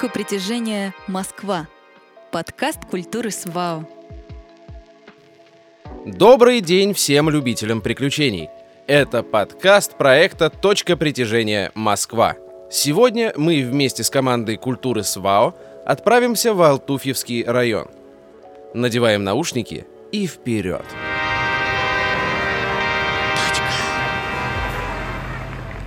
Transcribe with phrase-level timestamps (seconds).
[0.00, 1.68] Точка притяжения Москва.
[2.30, 3.86] Подкаст культуры СВАО.
[6.06, 8.48] Добрый день всем любителям приключений.
[8.86, 12.36] Это подкаст проекта «Точка притяжения Москва».
[12.70, 15.54] Сегодня мы вместе с командой культуры СВАО
[15.84, 17.88] отправимся в Алтуфьевский район.
[18.72, 20.86] Надеваем наушники и вперед.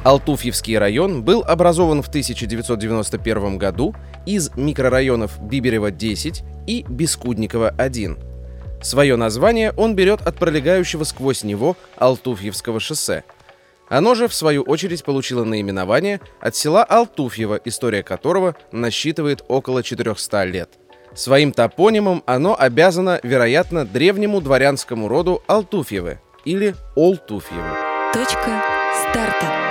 [0.03, 3.95] Алтуфьевский район был образован в 1991 году
[4.25, 8.81] из микрорайонов Биберева-10 и Бескудникова-1.
[8.81, 13.23] Свое название он берет от пролегающего сквозь него Алтуфьевского шоссе.
[13.87, 20.43] Оно же, в свою очередь, получило наименование от села Алтуфьево, история которого насчитывает около 400
[20.45, 20.69] лет.
[21.15, 27.69] Своим топонимом оно обязано, вероятно, древнему дворянскому роду Алтуфьевы или Олтуфьевы.
[28.13, 29.62] Точка старта.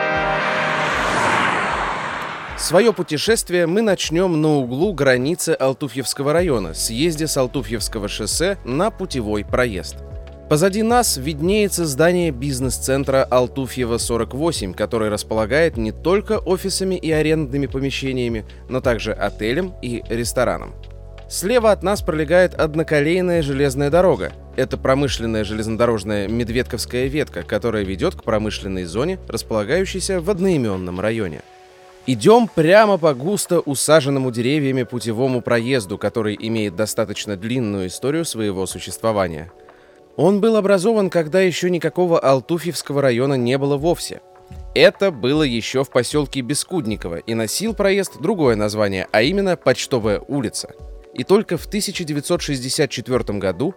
[2.62, 9.44] Свое путешествие мы начнем на углу границы Алтуфьевского района, съезде с Алтуфьевского шоссе на путевой
[9.44, 9.96] проезд.
[10.48, 18.46] Позади нас виднеется здание бизнес-центра Алтуфьева 48, который располагает не только офисами и арендными помещениями,
[18.69, 20.72] но также отелем и рестораном.
[21.28, 24.34] Слева от нас пролегает одноколейная железная дорога.
[24.54, 31.42] Это промышленная железнодорожная Медведковская ветка, которая ведет к промышленной зоне, располагающейся в одноименном районе.
[32.05, 39.53] Идем прямо по густо усаженному деревьями путевому проезду, который имеет достаточно длинную историю своего существования.
[40.17, 44.20] Он был образован, когда еще никакого Алтуфьевского района не было вовсе.
[44.75, 50.72] Это было еще в поселке Бескудниково и носил проезд другое название, а именно Почтовая улица.
[51.14, 53.75] И только в 1964 году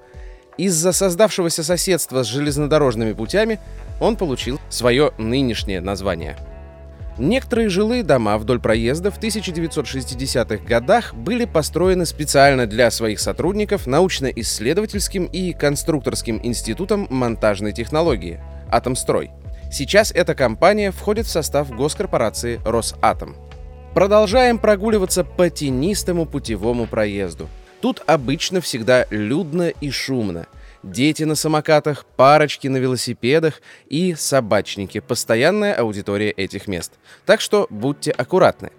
[0.58, 3.60] из-за создавшегося соседства с железнодорожными путями
[4.02, 6.38] он получил свое нынешнее название–
[7.18, 15.26] Некоторые жилые дома вдоль проезда в 1960-х годах были построены специально для своих сотрудников научно-исследовательским
[15.26, 19.32] и конструкторским институтом монтажной технологии «Атомстрой».
[19.72, 23.38] Сейчас эта компания входит в состав госкорпорации «Росатом».
[23.94, 27.48] Продолжаем прогуливаться по тенистому путевому проезду.
[27.80, 30.48] Тут обычно всегда людно и шумно–
[30.86, 36.94] дети на самокатах, парочки на велосипедах и собачники– постоянная аудитория этих мест.
[37.26, 38.72] Так что будьте аккуратны.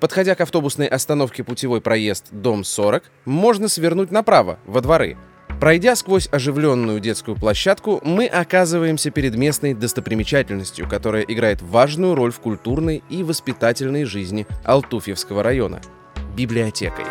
[0.00, 5.16] Подходя к автобусной остановке путевой проезд «Дом 40», можно свернуть направо, во дворы.
[5.60, 12.40] Пройдя сквозь оживленную детскую площадку, мы оказываемся перед местной достопримечательностью, которая играет важную роль в
[12.40, 15.80] культурной и воспитательной жизни Алтуфьевского района–
[16.36, 17.04] библиотекой.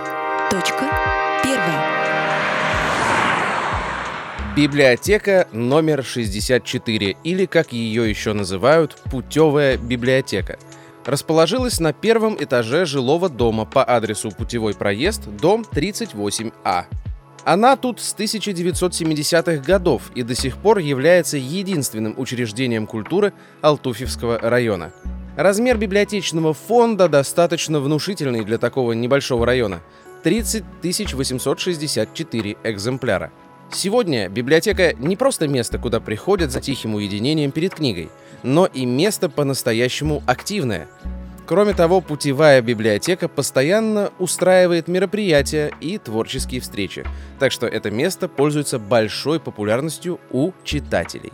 [0.52, 0.90] Точка
[1.44, 2.03] первая.
[4.56, 10.60] Библиотека номер 64, или, как ее еще называют, путевая библиотека,
[11.06, 16.84] расположилась на первом этаже жилого дома по адресу Путевой проезд, дом 38А.
[17.44, 24.94] Она тут с 1970-х годов и до сих пор является единственным учреждением культуры Алтуфьевского района.
[25.36, 29.82] Размер библиотечного фонда достаточно внушительный для такого небольшого района–
[30.24, 33.32] 30 864 экземпляра–
[33.74, 38.10] Сегодня библиотека не просто место, куда приходят за тихим уединением перед книгой,
[38.44, 40.88] но и место по-настоящему активное.
[41.48, 47.04] Кроме того, путевая библиотека постоянно устраивает мероприятия и творческие встречи,
[47.40, 51.34] так что это место пользуется большой популярностью у читателей.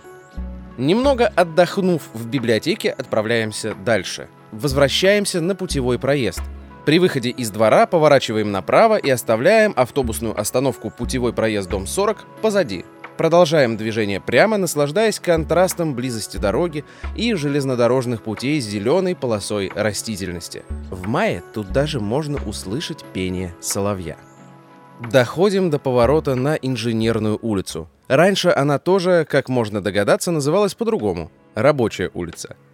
[0.77, 4.29] Немного отдохнув в библиотеке, отправляемся дальше.
[4.53, 6.41] Возвращаемся на путевой проезд–
[6.85, 12.85] при выходе из двора поворачиваем направо и оставляем автобусную остановку «Путевой проезд дом 40» позади.
[13.17, 16.85] Продолжаем движение прямо, наслаждаясь контрастом близости дороги
[17.17, 20.63] и железнодорожных путей с зеленой полосой растительности.
[20.89, 24.15] В мае тут даже можно услышать пение соловья.
[25.11, 27.89] Доходим до поворота на Инженерную улицу.
[28.07, 32.55] Раньше она тоже, как можно догадаться, называлась по-другому– Рабочая улица–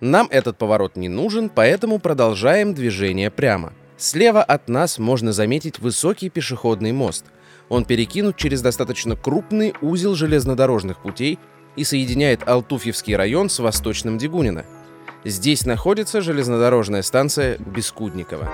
[0.00, 3.72] нам этот поворот не нужен, поэтому продолжаем движение прямо.
[3.96, 7.24] Слева от нас можно заметить высокий пешеходный мост.
[7.68, 11.38] Он перекинут через достаточно крупный узел железнодорожных путей
[11.76, 14.64] и соединяет Алтуфьевский район с Восточным Дегунино.
[15.24, 18.50] Здесь находится железнодорожная станция Бескудникова.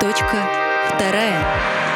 [0.00, 0.48] Точка
[0.88, 1.89] вторая.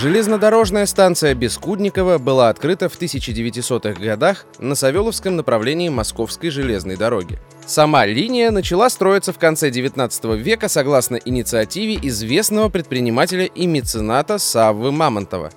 [0.00, 7.38] Железнодорожная станция Бескудникова была открыта в 1900-х годах на Савеловском направлении Московской железной дороги.
[7.66, 14.92] Сама линия начала строиться в конце 19 века согласно инициативе известного предпринимателя и мецената Саввы
[14.92, 15.50] Мамонтова.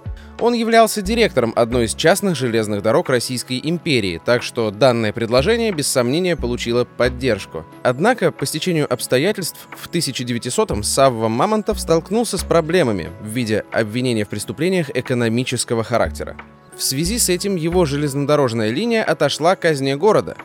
[0.46, 5.88] Он являлся директором одной из частных железных дорог Российской империи, так что данное предложение без
[5.88, 7.66] сомнения получило поддержку.
[7.82, 14.30] Однако, по стечению обстоятельств, в 1900-м Савва Мамонтов столкнулся с проблемами в виде обвинения в
[14.30, 16.38] преступлениях экономического характера.
[16.78, 20.38] В связи с этим его железнодорожная линия отошла к казне города.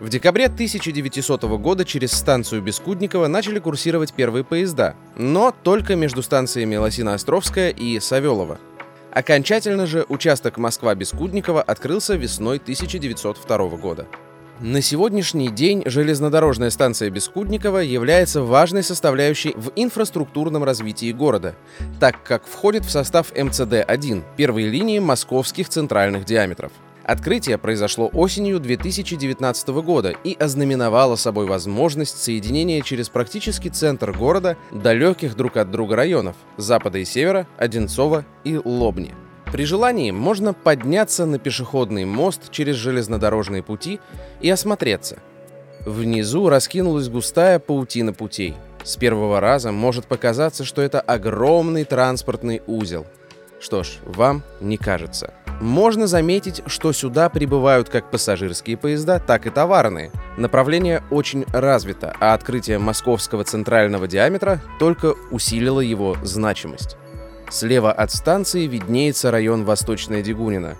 [0.00, 6.76] В декабре 1900 года через станцию Бескудникова начали курсировать первые поезда, но только между станциями
[6.76, 8.58] Лосино-Островская и Савелова.
[9.12, 14.06] Окончательно же участок Москва-Бескудникова открылся весной 1902 года.
[14.58, 21.54] На сегодняшний день железнодорожная станция Бескудникова является важной составляющей в инфраструктурном развитии города,
[22.00, 26.72] так как входит в состав МЦД-1, первой линии московских центральных диаметров.
[27.04, 35.36] Открытие произошло осенью 2019 года и ознаменовало собой возможность соединения через практически центр города далеких
[35.36, 39.12] друг от друга районов– запада и севера, Одинцова и Лобни–
[39.52, 44.00] при желании можно подняться на пешеходный мост через железнодорожные пути
[44.40, 45.18] и осмотреться.
[45.84, 48.54] Внизу раскинулась густая паутина путей.
[48.82, 53.06] С первого раза может показаться, что это огромный транспортный узел.
[53.60, 55.34] Что ж, вам не кажется.
[55.60, 60.10] Можно заметить, что сюда прибывают как пассажирские поезда, так и товарные.
[60.36, 66.96] Направление очень развито, а открытие московского центрального диаметра только усилило его значимость.
[67.50, 70.76] Слева от станции виднеется район Восточная Дегунина.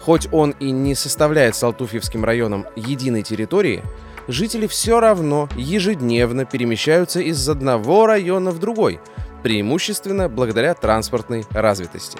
[0.00, 3.82] Хоть он и не составляет с Алтуфьевским районом единой территории,
[4.28, 9.00] жители все равно ежедневно перемещаются из одного района в другой,
[9.42, 12.18] преимущественно благодаря транспортной развитости.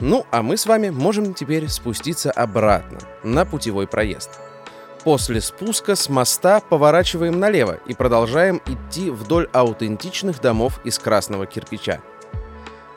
[0.00, 4.30] Ну, а мы с вами можем теперь спуститься обратно, на путевой проезд.
[5.04, 12.00] После спуска с моста поворачиваем налево и продолжаем идти вдоль аутентичных домов из красного кирпича–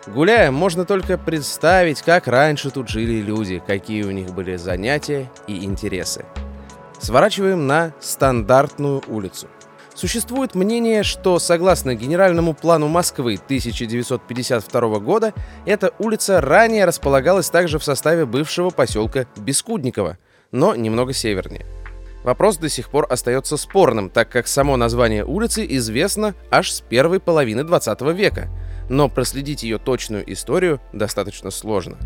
[0.07, 5.63] Гуляя, можно только представить, как раньше тут жили люди, какие у них были занятия и
[5.63, 6.25] интересы.
[6.99, 9.47] Сворачиваем на стандартную улицу.
[9.93, 15.33] Существует мнение, что согласно генеральному плану Москвы 1952 года,
[15.65, 20.17] эта улица ранее располагалась также в составе бывшего поселка Бескудниково,
[20.51, 21.65] но немного севернее.
[22.23, 27.19] Вопрос до сих пор остается спорным, так как само название улицы известно аж с первой
[27.19, 28.49] половины 20 века–
[28.91, 31.97] но проследить ее точную историю достаточно сложно.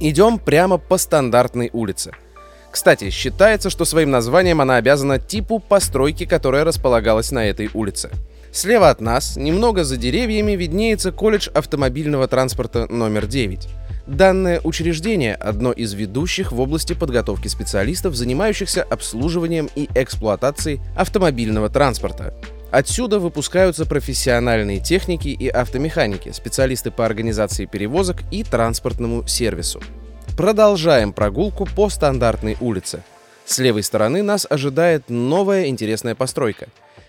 [0.00, 2.12] Идем прямо по стандартной улице.
[2.76, 8.10] Кстати, считается, что своим названием она обязана типу постройки, которая располагалась на этой улице.
[8.52, 13.66] Слева от нас, немного за деревьями, виднеется колледж автомобильного транспорта номер 9.
[14.06, 22.34] Данное учреждение– одно из ведущих в области подготовки специалистов, занимающихся обслуживанием и эксплуатацией автомобильного транспорта.
[22.70, 29.80] Отсюда выпускаются профессиональные техники и автомеханики, специалисты по организации перевозок и транспортному сервису.
[30.36, 33.02] Продолжаем прогулку по стандартной улице.
[33.46, 36.66] С левой стороны нас ожидает новая интересная постройка.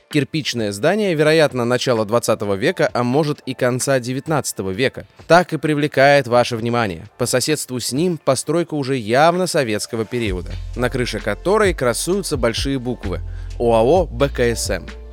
[0.09, 5.05] Кирпичное здание, вероятно, начала 20 века, а может и конца 19 века.
[5.27, 7.07] Так и привлекает ваше внимание.
[7.17, 13.19] По соседству с ним постройка уже явно советского периода, на крыше которой красуются большие буквы
[13.59, 15.06] ОАО «БКСМ».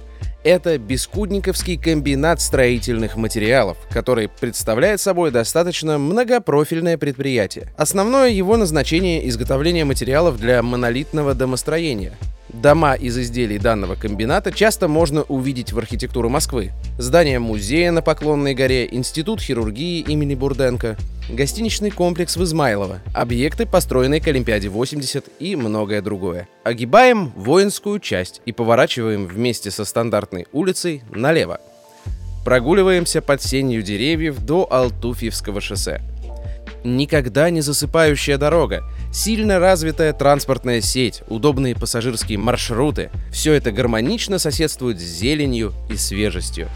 [0.45, 7.73] Это Бескудниковский комбинат строительных материалов, который представляет собой достаточно многопрофильное предприятие.
[7.79, 12.13] Основное его назначение– изготовление материалов для монолитного домостроения–
[12.63, 16.73] Дома из изделий данного комбината часто можно увидеть в архитектуре Москвы.
[16.99, 20.97] Здание музея на Поклонной горе, Институт хирургии имени Бурденко,
[21.29, 26.49] гостиничный комплекс в Измайлово, объекты, построенные к Олимпиаде 80 и многое другое.
[26.63, 31.61] Огибаем воинскую часть и поворачиваем вместе со стандартной улицей налево.
[32.45, 36.03] Прогуливаемся под сенью деревьев до Алтуфьевского шоссе.
[36.85, 44.99] Никогда не засыпающая дорога, Сильно развитая транспортная сеть, удобные пассажирские маршруты– все это гармонично соседствует
[44.99, 46.69] с зеленью и свежестью.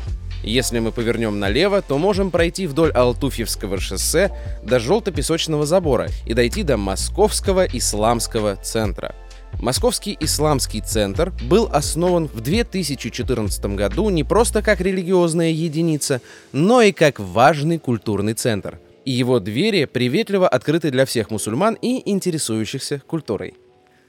[0.44, 4.30] Если мы повернем налево, то можем пройти вдоль Алтуфьевского шоссе
[4.62, 9.16] до Желто-Песочного забора и дойти до Московского исламского центра.
[9.60, 16.20] Московский исламский центр был основан в 2014 году не просто как религиозная единица,
[16.52, 22.02] но и как важный культурный центр– и его двери приветливо открыты для всех мусульман и
[22.10, 23.54] интересующихся культурой.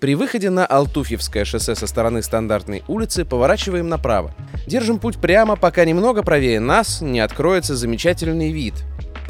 [0.02, 4.36] При выходе на Алтуфьевское шоссе со стороны стандартной улицы поворачиваем направо.
[4.68, 8.74] Держим путь прямо, пока немного правее нас не откроется замечательный вид.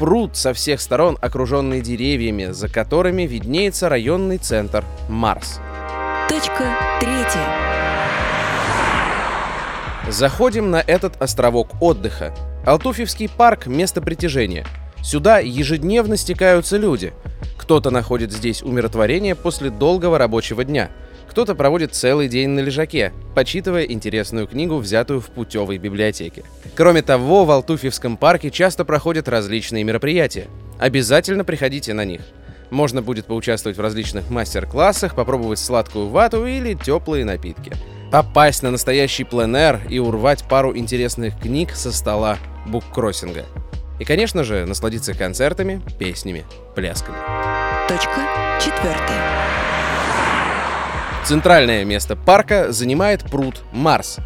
[0.00, 5.60] Пруд со всех сторон, окруженный деревьями, за которыми виднеется районный центр Марс.
[6.28, 7.46] Точка третья.
[10.08, 12.34] Заходим на этот островок отдыха.
[12.66, 14.66] Алтуфьевский парк– место притяжения.
[15.02, 17.12] Сюда ежедневно стекаются люди.
[17.56, 20.90] Кто-то находит здесь умиротворение после долгого рабочего дня.
[21.28, 26.42] Кто-то проводит целый день на лежаке, почитывая интересную книгу, взятую в путевой библиотеке.
[26.74, 30.48] Кроме того, в Алтуфьевском парке часто проходят различные мероприятия.
[30.78, 32.22] Обязательно приходите на них.
[32.70, 37.72] Можно будет поучаствовать в различных мастер-классах, попробовать сладкую вату или теплые напитки
[38.10, 43.46] попасть на настоящий пленэр и урвать пару интересных книг со стола буккроссинга.
[44.00, 47.18] И, конечно же, насладиться концертами, песнями, плясками.
[47.86, 48.26] Точка
[48.58, 49.30] четвертая.
[51.26, 54.16] Центральное место парка занимает пруд Марс.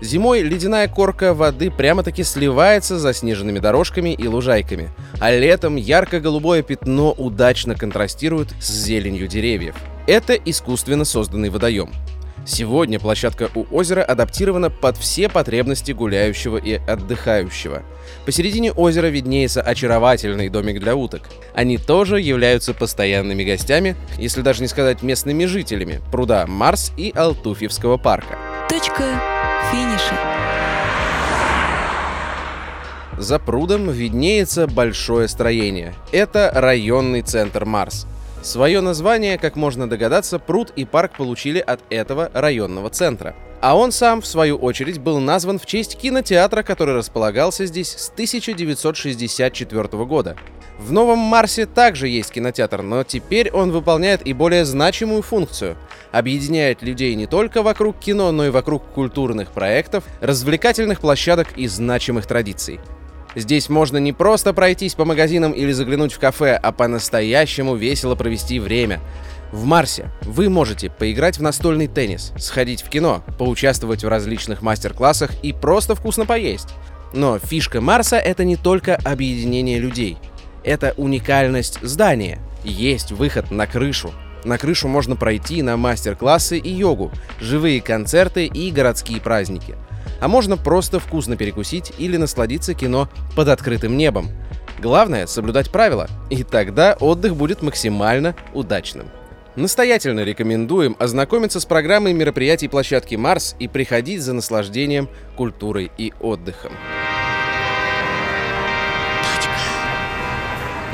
[0.00, 7.12] Зимой ледяная корка воды прямо-таки сливается с заснеженными дорожками и лужайками, а летом ярко-голубое пятно
[7.12, 9.74] удачно контрастирует с зеленью деревьев.
[10.06, 11.90] Это искусственно созданный водоем.
[12.46, 17.82] Сегодня площадка у озера адаптирована под все потребности гуляющего и отдыхающего.
[18.24, 21.22] Посередине озера виднеется очаровательный домик для уток.
[21.54, 27.96] Они тоже являются постоянными гостями, если даже не сказать местными жителями, пруда Марс и Алтуфьевского
[27.96, 28.38] парка.
[28.68, 29.20] Точка
[29.72, 30.16] финиша.
[33.18, 35.94] За прудом виднеется большое строение.
[36.12, 38.06] Это районный центр Марс.
[38.46, 43.34] Свое название, как можно догадаться, пруд и парк получили от этого районного центра.
[43.60, 48.08] А он сам, в свою очередь, был назван в честь кинотеатра, который располагался здесь с
[48.08, 50.36] 1964 года.
[50.78, 55.76] В Новом Марсе также есть кинотеатр, но теперь он выполняет и более значимую функцию.
[56.12, 62.26] Объединяет людей не только вокруг кино, но и вокруг культурных проектов, развлекательных площадок и значимых
[62.26, 62.78] традиций.
[63.36, 68.58] Здесь можно не просто пройтись по магазинам или заглянуть в кафе, а по-настоящему весело провести
[68.58, 69.00] время.
[69.52, 75.32] В Марсе вы можете поиграть в настольный теннис, сходить в кино, поучаствовать в различных мастер-классах
[75.42, 76.68] и просто вкусно поесть.
[77.12, 80.16] Но фишка Марса— это не только объединение людей.
[80.64, 82.38] Это уникальность здания.
[82.64, 84.12] Есть выход на крышу.
[84.44, 89.74] На крышу можно пройти на мастер-классы и йогу, живые концерты и городские праздники—
[90.20, 94.28] а можно просто вкусно перекусить или насладиться кино под открытым небом.
[94.80, 99.06] Главное— соблюдать правила, и тогда отдых будет максимально удачным.
[99.56, 106.72] Настоятельно рекомендуем ознакомиться с программой мероприятий площадки «Марс» и приходить за наслаждением, культурой и отдыхом.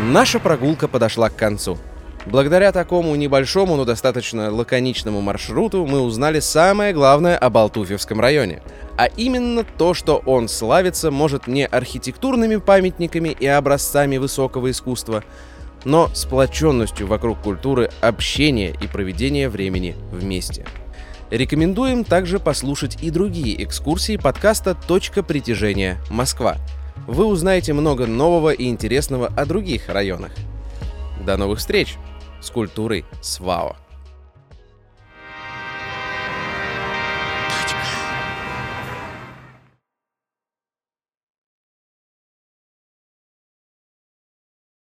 [0.01, 1.79] Наша прогулка подошла к концу.
[2.25, 8.63] Благодаря такому небольшому, но достаточно лаконичному маршруту мы узнали самое главное об Алтуфьевском районе.
[8.97, 15.25] А именно то, что он славится, может, не архитектурными памятниками и образцами высокого искусства,
[15.85, 20.65] но сплоченностью вокруг культуры общения и проведения времени вместе.
[21.31, 25.99] Рекомендуем также послушать и другие экскурсии подкаста «Точка притяжения.
[26.09, 26.57] Москва».
[27.09, 30.31] Вы узнаете много нового и интересного о других районах.
[31.27, 31.97] До новых встреч!
[32.43, 33.77] С СВАО.